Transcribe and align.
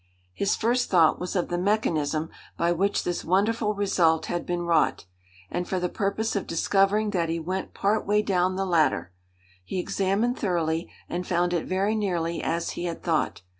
His 0.33 0.55
first 0.55 0.89
thought 0.89 1.19
was 1.19 1.35
of 1.35 1.49
the 1.49 1.59
mechanism 1.59 2.31
by 2.57 2.71
which 2.71 3.03
this 3.03 3.23
wonderful 3.23 3.75
result 3.75 4.25
had 4.25 4.47
been 4.47 4.63
wrought; 4.63 5.05
and 5.51 5.67
for 5.67 5.79
the 5.79 5.89
purpose 5.89 6.35
of 6.35 6.47
discovering 6.47 7.11
that 7.11 7.29
he 7.29 7.39
went 7.39 7.75
part 7.75 8.07
way 8.07 8.23
down 8.23 8.55
the 8.55 8.65
ladder. 8.65 9.11
He 9.63 9.77
examined 9.77 10.39
thoroughly, 10.39 10.89
and 11.07 11.27
found 11.27 11.53
it 11.53 11.67
very 11.67 11.93
nearly 11.95 12.41
as 12.41 12.71
he 12.71 12.85
had 12.85 13.03
thought. 13.03 13.43